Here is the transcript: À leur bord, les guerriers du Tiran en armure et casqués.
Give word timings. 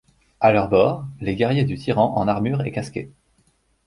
À 0.39 0.51
leur 0.51 0.67
bord, 0.67 1.05
les 1.19 1.35
guerriers 1.35 1.63
du 1.63 1.77
Tiran 1.77 2.17
en 2.17 2.27
armure 2.27 2.65
et 2.65 2.71
casqués. 2.71 3.11